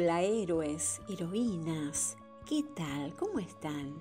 [0.00, 3.16] Hola héroes, heroínas, ¿qué tal?
[3.16, 4.00] ¿Cómo están?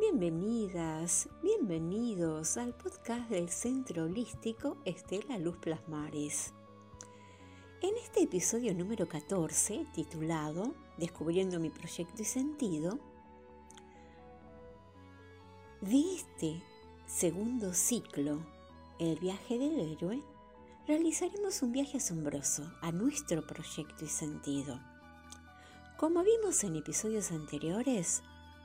[0.00, 6.54] Bienvenidas, bienvenidos al podcast del Centro Holístico Estela Luz Plasmares.
[7.82, 12.98] En este episodio número 14, titulado Descubriendo mi proyecto y sentido,
[15.82, 16.62] de este
[17.04, 18.38] segundo ciclo,
[18.98, 20.22] El viaje del héroe,
[20.88, 24.80] realizaremos un viaje asombroso a nuestro proyecto y sentido.
[26.02, 28.24] Como vimos en episodios anteriores,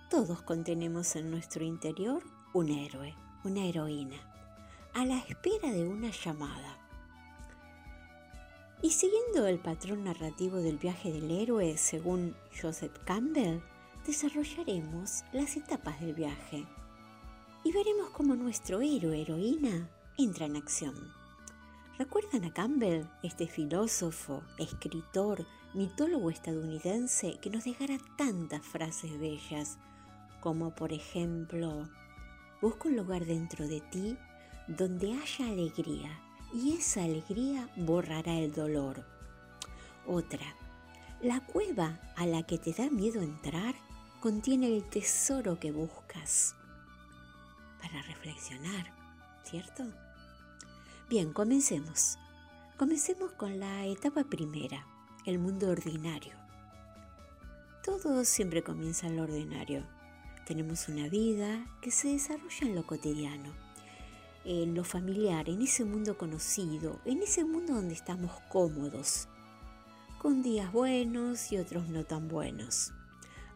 [0.09, 3.13] todos contenemos en nuestro interior un héroe,
[3.43, 4.17] una heroína,
[4.95, 6.79] a la espera de una llamada.
[8.81, 13.61] Y siguiendo el patrón narrativo del viaje del héroe según Joseph Campbell,
[14.07, 16.65] desarrollaremos las etapas del viaje
[17.63, 20.95] y veremos cómo nuestro héroe heroína entra en acción
[21.97, 29.77] ¿Recuerdan a Campbell, este filósofo, escritor, mitólogo estadounidense que nos dejara tantas frases bellas
[30.39, 31.89] como por ejemplo,
[32.61, 34.17] busca un lugar dentro de ti
[34.67, 36.19] donde haya alegría
[36.53, 39.05] y esa alegría borrará el dolor.
[40.05, 40.55] Otra,
[41.21, 43.75] la cueva a la que te da miedo entrar
[44.21, 46.55] contiene el tesoro que buscas.
[47.81, 48.93] Para reflexionar,
[49.43, 49.83] ¿cierto?
[51.09, 52.17] Bien, comencemos.
[52.77, 54.85] Comencemos con la etapa primera,
[55.27, 56.35] el mundo ordinario.
[57.83, 59.85] Todo siempre comienza en lo ordinario.
[60.45, 63.53] Tenemos una vida que se desarrolla en lo cotidiano,
[64.45, 69.27] en lo familiar, en ese mundo conocido, en ese mundo donde estamos cómodos,
[70.17, 72.93] con días buenos y otros no tan buenos.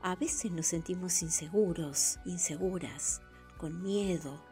[0.01, 3.21] A veces nos sentimos inseguros, inseguras,
[3.57, 4.43] con miedo,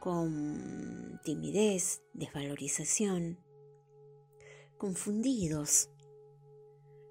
[0.00, 3.38] con timidez, desvalorización,
[4.76, 5.88] confundidos.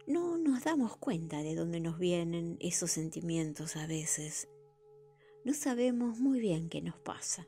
[0.08, 4.50] No nos damos cuenta de dónde nos vienen esos sentimientos a veces.
[5.46, 7.46] No sabemos muy bien qué nos pasa.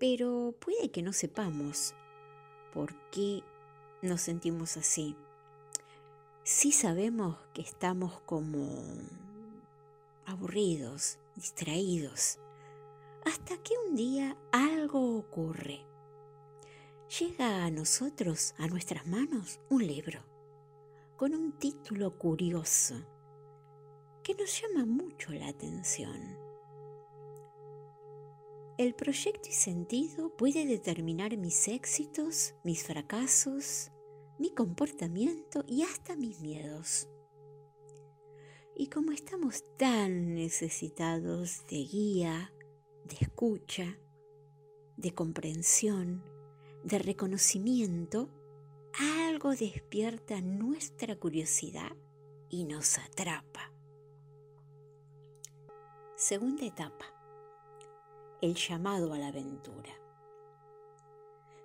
[0.00, 1.94] Pero puede que no sepamos
[2.74, 3.44] por qué
[4.02, 5.16] nos sentimos así.
[6.42, 8.82] Sí sabemos que estamos como
[10.26, 12.40] aburridos, distraídos,
[13.24, 15.86] hasta que un día algo ocurre.
[17.20, 20.31] Llega a nosotros, a nuestras manos, un libro
[21.22, 22.96] con un título curioso
[24.24, 26.36] que nos llama mucho la atención.
[28.76, 33.92] El proyecto y sentido puede determinar mis éxitos, mis fracasos,
[34.40, 37.08] mi comportamiento y hasta mis miedos.
[38.74, 42.52] Y como estamos tan necesitados de guía,
[43.04, 43.96] de escucha,
[44.96, 46.24] de comprensión,
[46.82, 48.28] de reconocimiento,
[49.50, 51.92] despierta nuestra curiosidad
[52.48, 53.70] y nos atrapa.
[56.16, 57.06] Segunda etapa.
[58.40, 59.92] El llamado a la aventura.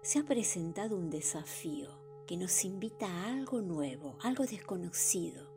[0.02, 1.90] Se ha presentado un desafío
[2.26, 5.48] que nos invita a algo nuevo, algo desconocido.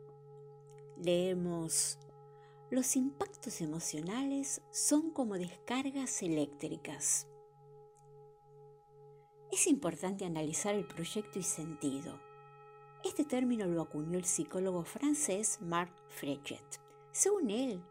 [0.97, 1.97] Leemos
[2.71, 7.27] los impactos emocionales son como descargas eléctricas.
[9.51, 12.17] Es importante analizar el proyecto y sentido.
[13.03, 16.79] Este término lo acuñó el psicólogo francés Marc Frechet.
[17.11, 17.83] Según él,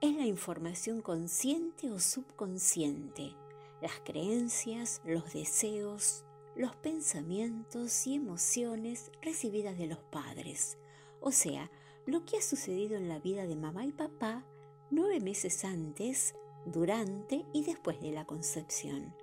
[0.00, 3.34] es la información consciente o subconsciente,
[3.82, 6.24] las creencias, los deseos,
[6.56, 10.78] los pensamientos y emociones recibidas de los padres,
[11.20, 11.70] o sea,
[12.06, 14.42] lo que ha sucedido en la vida de mamá y papá
[14.90, 16.34] nueve meses antes,
[16.64, 19.14] durante y después de la concepción,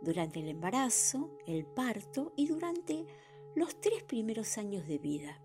[0.00, 3.06] durante el embarazo, el parto y durante
[3.54, 5.42] los tres primeros años de vida.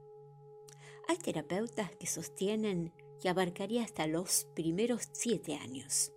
[1.08, 6.12] Hay terapeutas que sostienen que abarcaría hasta los primeros siete años.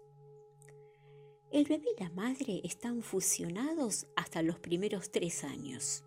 [1.50, 6.04] El bebé y la madre están fusionados hasta los primeros tres años.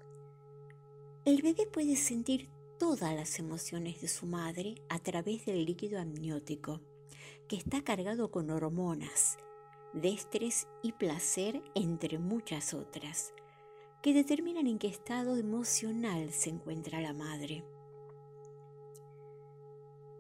[1.26, 6.82] El bebé puede sentir todas las emociones de su madre a través del líquido amniótico,
[7.48, 9.38] que está cargado con hormonas,
[9.94, 13.34] de estrés y placer, entre muchas otras,
[14.02, 17.64] que determinan en qué estado emocional se encuentra la madre.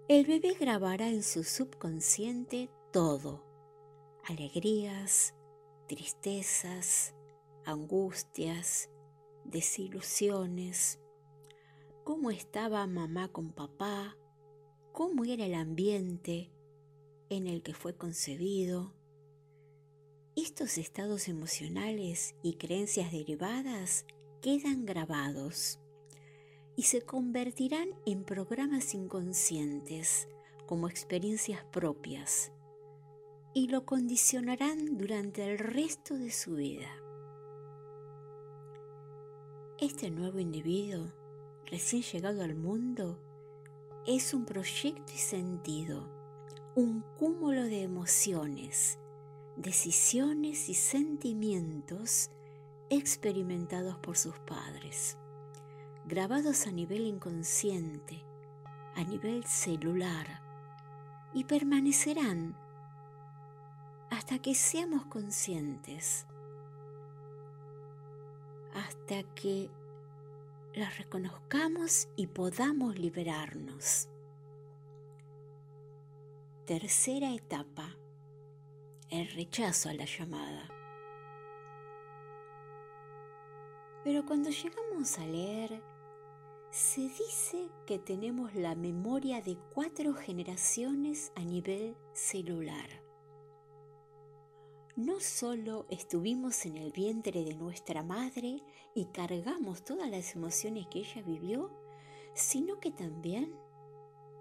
[0.08, 3.44] El bebé grabará en su subconsciente todo,
[4.24, 5.36] alegrías,
[5.88, 7.14] tristezas,
[7.64, 8.90] angustias,
[9.44, 11.00] desilusiones,
[12.04, 14.18] cómo estaba mamá con papá,
[14.92, 16.52] cómo era el ambiente
[17.30, 18.99] en el que fue concebido.
[20.42, 24.06] Estos estados emocionales y creencias derivadas
[24.42, 25.80] quedan grabados
[26.78, 30.30] y se convertirán en programas inconscientes
[30.66, 32.54] como experiencias propias
[33.54, 36.90] y lo condicionarán durante el resto de su vida.
[39.78, 41.12] Este nuevo individuo,
[41.66, 43.20] recién llegado al mundo,
[44.08, 46.08] es un proyecto y sentido,
[46.76, 49.00] un cúmulo de emociones,
[49.62, 52.32] decisiones y sentimientos
[52.90, 55.18] experimentados por sus padres,
[56.06, 58.24] grabados a nivel inconsciente,
[58.96, 60.42] a nivel celular,
[61.34, 62.56] y permanecerán
[64.10, 66.26] hasta que seamos conscientes,
[68.74, 69.70] hasta que
[70.74, 74.08] las reconozcamos y podamos liberarnos.
[76.66, 77.98] Tercera etapa,
[79.10, 80.70] el rechazo a la llamada.
[84.04, 85.82] Pero cuando llegamos a leer,
[86.72, 93.10] se dice que tenemos la memoria de cuatro generaciones a nivel celular
[95.00, 98.62] no solo estuvimos en el vientre de nuestra madre
[98.94, 101.72] y cargamos todas las emociones que ella vivió,
[102.34, 103.56] sino que también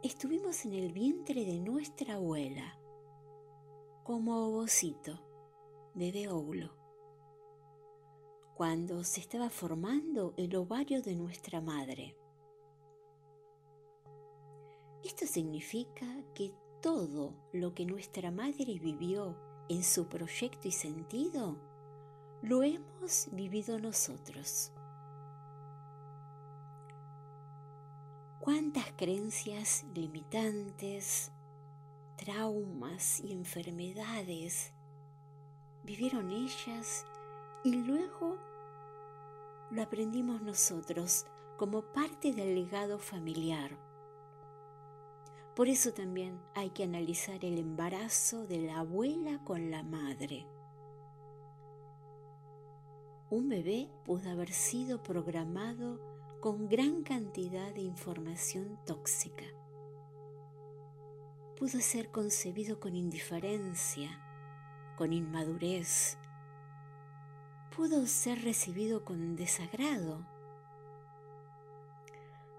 [0.03, 2.77] estuvimos en el vientre de nuestra abuela,
[4.09, 5.21] como ovocito,
[5.93, 6.71] bebé óvulo,
[8.55, 12.17] cuando se estaba formando el ovario de nuestra madre.
[15.05, 19.37] Esto significa que todo lo que nuestra madre vivió
[19.69, 21.59] en su proyecto y sentido,
[22.41, 24.73] lo hemos vivido nosotros.
[28.41, 31.31] ¿Cuántas creencias limitantes,
[32.19, 34.75] traumas y enfermedades
[35.85, 37.07] vivieron ellas
[37.65, 38.37] y luego
[39.71, 41.27] lo aprendimos nosotros
[41.57, 43.71] como parte del legado familiar?
[45.55, 50.47] Por eso también hay que analizar el embarazo de la abuela con la madre.
[53.31, 56.01] Un bebé pudo haber sido programado
[56.41, 59.45] con gran cantidad de información tóxica.
[61.59, 64.11] Pudo ser concebido con indiferencia,
[64.97, 66.17] con inmadurez.
[67.75, 70.25] Pudo ser recibido con desagrado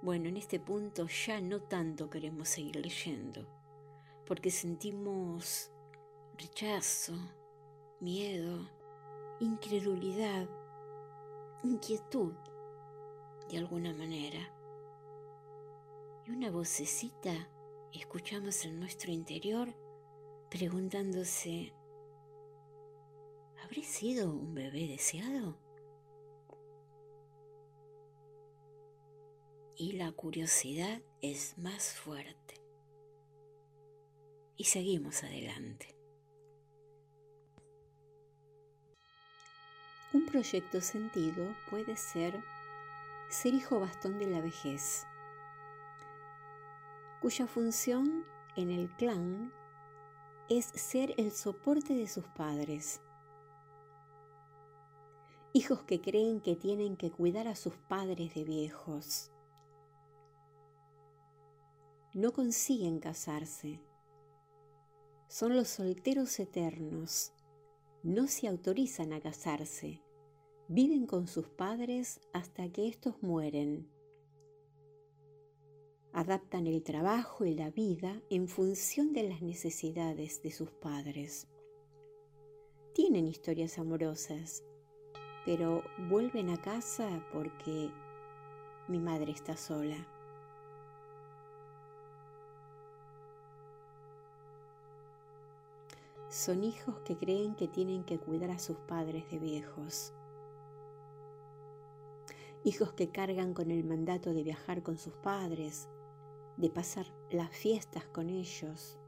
[0.02, 3.46] bueno, en este punto ya no tanto queremos seguir leyendo,
[4.26, 5.72] porque sentimos
[6.38, 7.14] rechazo,
[8.00, 8.66] miedo,
[9.42, 10.48] incredulidad,
[11.64, 12.32] inquietud,
[13.50, 14.40] de alguna manera.
[16.26, 17.50] Y una vocecita
[17.94, 19.74] escuchamos en nuestro interior
[20.50, 21.74] preguntándose,
[23.64, 25.58] ¿habré sido un bebé deseado?
[29.80, 32.62] y la curiosidad es más fuerte.
[34.58, 35.96] Y seguimos adelante.
[40.12, 42.44] Un proyecto sentido puede ser
[43.30, 45.06] ser hijo bastón de la vejez,
[47.22, 48.24] cuya función
[48.56, 49.52] en el clan
[50.50, 53.02] es ser el soporte de sus padres.
[55.54, 59.32] Hijos que creen que tienen que cuidar a sus padres de viejos
[62.14, 63.80] no consiguen casarse.
[65.28, 67.34] Son los solteros eternos.
[68.02, 70.02] No se autorizan a casarse.
[70.68, 73.88] Viven con sus padres hasta que éstos mueren.
[76.14, 81.48] Adaptan el trabajo y la vida en función de las necesidades de sus padres.
[82.94, 84.64] Tienen historias amorosas,
[85.46, 87.92] pero vuelven a casa porque
[88.88, 90.08] mi madre está sola.
[96.30, 100.14] son hijos que creen que tienen que cuidar a sus padres de viejos.
[102.64, 105.90] Hijos que cargan con el mandato de viajar con sus padres,
[106.60, 109.00] de pasar las fiestas con ellos.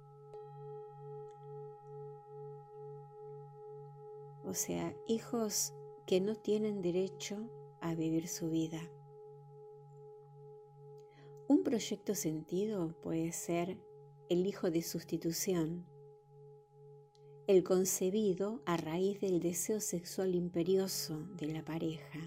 [4.44, 5.74] O sea, hijos
[6.08, 7.38] que no tienen derecho
[7.80, 8.82] a vivir su vida.
[11.48, 13.78] Un proyecto sentido puede ser
[14.30, 15.86] el hijo de sustitución
[17.48, 22.20] el concebido a raíz del deseo sexual imperioso de la pareja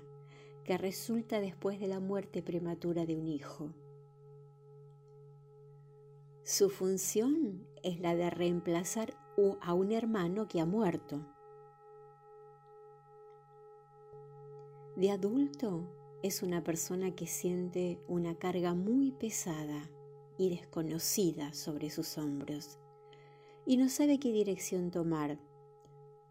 [0.65, 3.73] que resulta después de la muerte prematura de un hijo.
[6.47, 9.17] Su función es la de reemplazar
[9.63, 11.25] a un hermano que ha muerto.
[14.95, 15.89] De adulto,
[16.23, 19.91] es una persona que siente una carga muy pesada
[20.37, 22.79] y desconocida sobre sus hombros
[23.65, 25.39] y no sabe qué dirección tomar,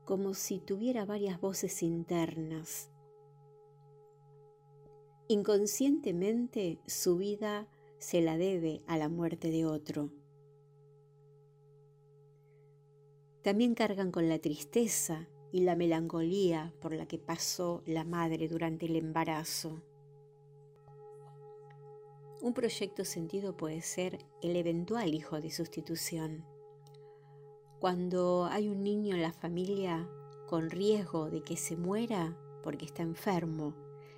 [0.05, 2.91] como si tuviera varias voces internas.
[5.27, 7.67] Inconscientemente su vida
[8.03, 10.09] se la debe a la muerte de otro.
[13.43, 18.87] También cargan con la tristeza y la melancolía por la que pasó la madre durante
[18.87, 19.81] el embarazo.
[22.41, 26.45] Un proyecto sentido puede ser el eventual hijo de sustitución.
[27.79, 30.09] Cuando hay un niño en la familia
[30.49, 33.73] con riesgo de que se muera porque está enfermo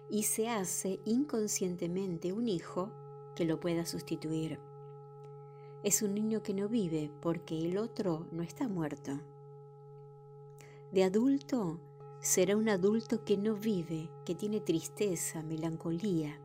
[0.10, 2.92] y se hace inconscientemente un hijo
[3.36, 4.60] que lo pueda sustituir.
[5.84, 9.20] Es un niño que no vive porque el otro no está muerto.
[10.92, 11.80] De adulto
[12.20, 16.40] será un adulto que no vive, que tiene tristeza, melancolía.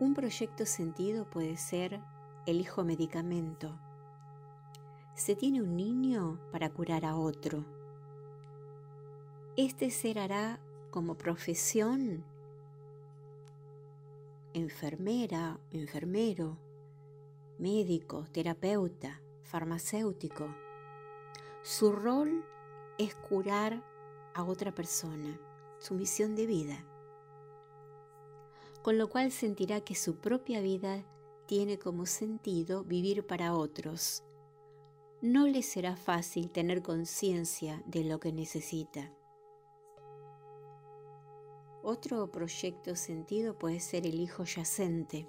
[0.00, 2.00] Un proyecto sentido puede ser
[2.46, 3.78] el hijo medicamento.
[5.14, 7.64] Se tiene un niño para curar a otro.
[9.56, 10.60] Este ser hará
[10.90, 12.24] como profesión
[14.54, 16.58] enfermera, enfermero,
[17.58, 20.48] médico, terapeuta, farmacéutico
[21.62, 22.44] su rol
[22.96, 23.84] es curar
[24.32, 25.38] a otra persona,
[25.78, 26.82] su misión de vida,
[28.82, 31.04] con lo cual sentirá que su propia vida
[31.46, 34.22] tiene como sentido vivir para otros.
[35.20, 39.12] No le será fácil tener conciencia de lo que necesita.
[41.90, 45.26] Otro proyecto sentido puede ser el hijo yacente,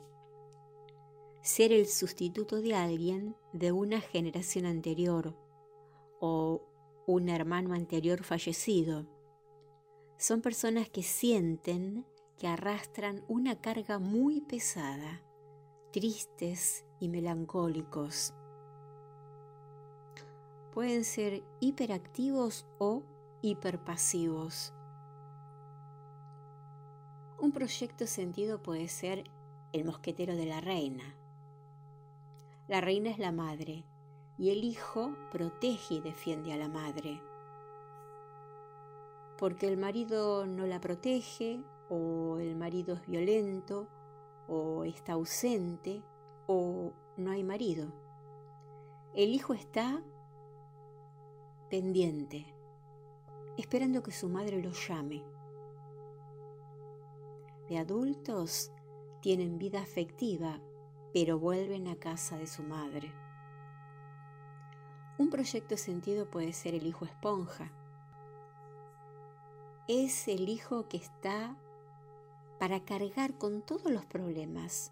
[1.41, 5.37] ser el sustituto de alguien de una generación anterior
[6.19, 6.61] o
[7.07, 9.07] un hermano anterior fallecido.
[10.17, 12.05] Son personas que sienten
[12.37, 15.23] que arrastran una carga muy pesada,
[15.93, 18.33] tristes y melancólicos.
[20.73, 23.03] Pueden ser hiperactivos o
[23.41, 24.73] hiperpasivos.
[27.41, 29.23] Un proyecto sentido puede ser
[29.71, 31.15] el mosquetero de la reina.
[32.67, 33.85] La reina es la madre
[34.37, 37.21] y el hijo protege y defiende a la madre.
[39.37, 43.87] Porque el marido no la protege o el marido es violento
[44.49, 46.03] o está ausente
[46.45, 47.87] o no hay marido.
[49.13, 50.03] El hijo está
[51.69, 52.53] pendiente,
[53.57, 55.38] esperando que su madre lo llame.
[57.69, 58.71] De adultos
[59.21, 60.59] tienen vida afectiva,
[61.13, 63.13] pero vuelven a casa de su madre.
[65.19, 67.71] Un proyecto sentido puede ser el hijo esponja.
[69.87, 71.55] Es el hijo que está
[72.57, 74.91] para cargar con todos los problemas.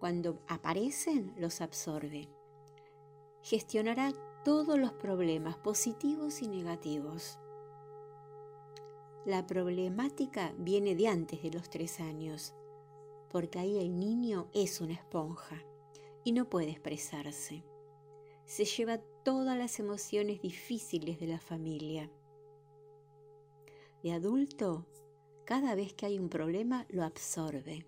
[0.00, 2.28] Cuando aparecen, los absorbe.
[3.42, 4.12] Gestionará
[4.44, 7.38] todos los problemas positivos y negativos.
[9.24, 12.54] La problemática viene de antes de los tres años,
[13.30, 15.62] porque ahí el niño es una esponja
[16.24, 17.64] y no puede expresarse
[18.50, 22.10] se lleva todas las emociones difíciles de la familia.
[24.02, 24.88] De adulto,
[25.44, 27.86] cada vez que hay un problema lo absorbe.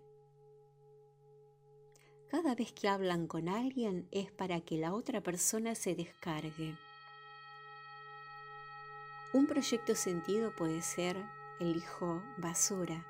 [2.28, 6.76] Cada vez que hablan con alguien es para que la otra persona se descargue.
[9.34, 11.16] Un proyecto sentido puede ser
[11.58, 13.06] el hijo basura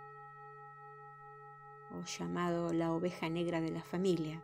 [1.91, 4.41] o llamado la oveja negra de la familia.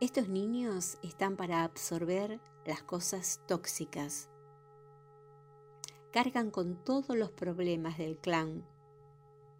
[0.00, 4.30] Estos niños están para absorber las cosas tóxicas.
[6.12, 8.66] Cargan con todos los problemas del clan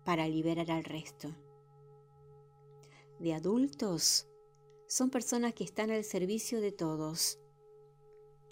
[0.05, 1.35] para liberar al resto.
[3.19, 4.27] De adultos,
[4.87, 7.39] son personas que están al servicio de todos.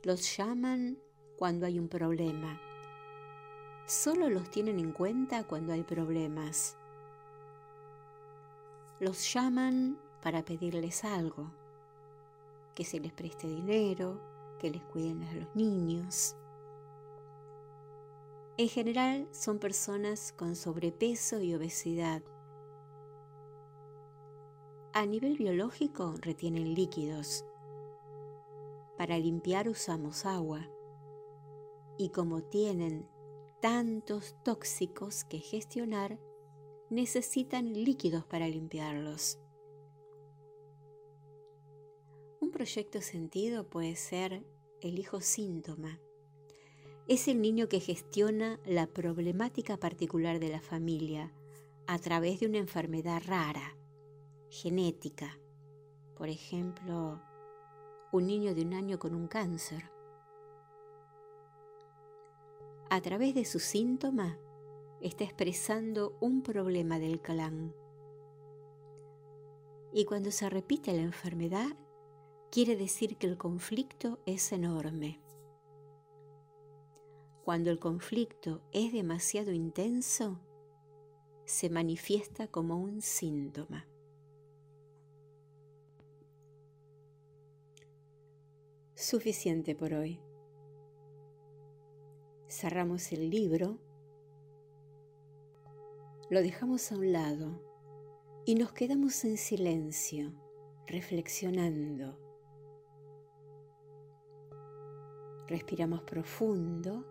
[0.03, 0.99] Los llaman
[1.41, 2.61] cuando hay un problema.
[3.87, 6.77] Solo los tienen en cuenta cuando hay problemas.
[8.99, 11.51] Los llaman para pedirles algo
[12.75, 14.21] que se les preste dinero,
[14.59, 16.37] que les cuiden a los niños.
[18.59, 22.21] En general son personas con sobrepeso y obesidad.
[24.93, 27.47] A nivel biológico retienen líquidos.
[28.99, 30.69] Para limpiar usamos agua.
[32.01, 33.07] Y como tienen
[33.61, 36.19] tantos tóxicos que gestionar,
[36.89, 39.39] necesitan líquidos para limpiarlos.
[42.41, 44.47] Un proyecto sentido puede ser
[44.81, 46.01] el hijo síntoma.
[47.07, 51.35] es el niño que gestiona la problemática particular de la familia
[51.87, 53.77] a través de una enfermedad rara,
[54.49, 55.39] genética.
[56.17, 57.21] Por ejemplo,
[58.11, 60.00] un niño de un año con un cáncer.
[62.93, 64.37] A través de su síntoma
[65.01, 67.73] está expresando un problema del clan.
[69.93, 71.69] Y cuando se repite la enfermedad,
[72.51, 75.21] quiere decir que el conflicto es enorme.
[77.45, 80.41] Cuando el conflicto es demasiado intenso,
[81.45, 83.87] se manifiesta como un síntoma.
[88.97, 90.21] Suficiente por hoy.
[92.51, 93.79] Cerramos el libro,
[96.31, 97.63] lo dejamos a un lado
[98.45, 100.33] y nos quedamos en silencio,
[100.89, 102.19] reflexionando.
[105.47, 107.07] Respiramos profundo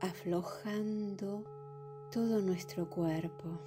[0.00, 1.42] aflojando
[2.12, 3.58] todo nuestro cuerpo.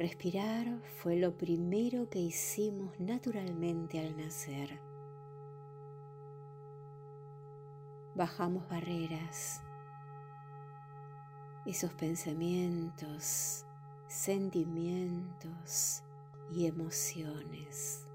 [0.00, 0.66] Respirar
[1.02, 4.80] fue lo primero que hicimos naturalmente al nacer.
[8.14, 9.60] Bajamos barreras,
[11.66, 13.66] esos pensamientos,
[14.08, 16.02] sentimientos
[16.50, 18.06] y emociones.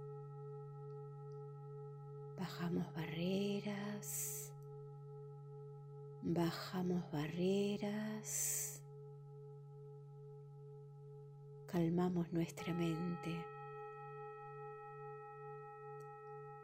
[2.36, 4.52] Bajamos barreras,
[6.24, 8.75] bajamos barreras,
[11.76, 13.36] calmamos nuestra mente.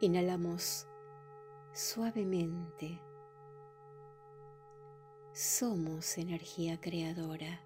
[0.00, 0.86] Inhalamos
[1.74, 2.98] suavemente.
[5.34, 7.60] Somos energía creadora.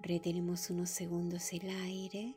[0.00, 2.36] Retenemos unos segundos el aire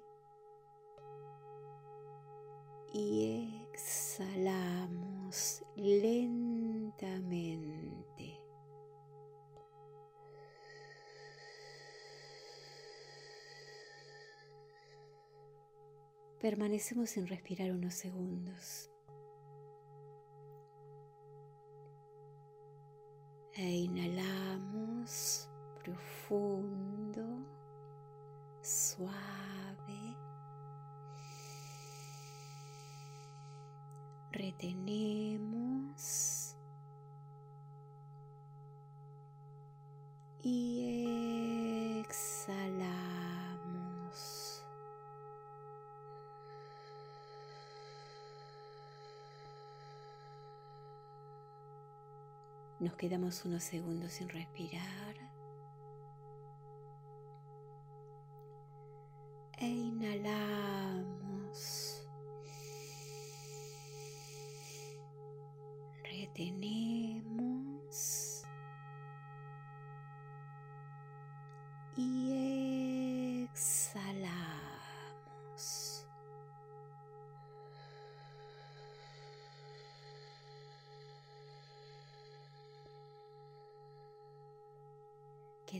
[2.93, 7.86] y exhalamos lentamente.
[16.39, 18.91] Permanecemos sin respirar unos segundos.
[23.53, 25.49] E inhalamos
[25.83, 27.23] profundo,
[28.61, 29.37] suave.
[34.37, 35.95] retenemos
[40.43, 40.86] y
[52.87, 55.15] Nos quedamos unos segundos sin respirar.
[59.57, 61.57] E inhalamos.
[66.33, 67.06] Tenemos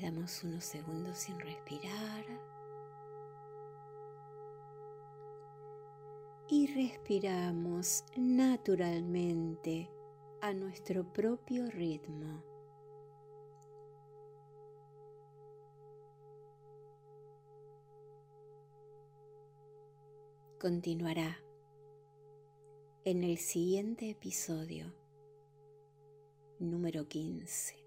[0.08, 2.24] Quedamos unos segundos sin respirar.
[6.48, 9.90] Y respiramos naturalmente
[10.40, 12.42] a nuestro propio ritmo.
[20.58, 21.38] Continuará
[23.04, 24.94] en el siguiente episodio,
[26.60, 27.87] número 15.